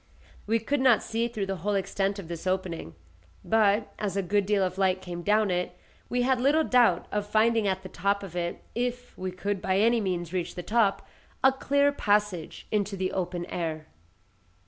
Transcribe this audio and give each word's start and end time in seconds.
We 0.47 0.57
could 0.57 0.79
not 0.81 1.03
see 1.03 1.27
through 1.27 1.45
the 1.45 1.57
whole 1.57 1.75
extent 1.75 2.17
of 2.17 2.27
this 2.27 2.47
opening; 2.47 2.95
but, 3.45 3.93
as 3.99 4.17
a 4.17 4.23
good 4.23 4.47
deal 4.47 4.63
of 4.63 4.79
light 4.79 4.99
came 4.99 5.21
down 5.21 5.51
it, 5.51 5.77
we 6.09 6.23
had 6.23 6.41
little 6.41 6.63
doubt 6.63 7.05
of 7.11 7.27
finding 7.27 7.67
at 7.67 7.83
the 7.83 7.87
top 7.89 8.23
of 8.23 8.35
it 8.35 8.63
(if 8.73 9.15
we 9.15 9.29
could 9.29 9.61
by 9.61 9.77
any 9.77 10.01
means 10.01 10.33
reach 10.33 10.55
the 10.55 10.63
top) 10.63 11.07
a 11.43 11.51
clear 11.51 11.91
passage 11.91 12.65
into 12.71 12.97
the 12.97 13.11
open 13.11 13.45
air. 13.45 13.89